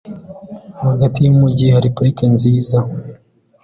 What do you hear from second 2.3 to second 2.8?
nziza.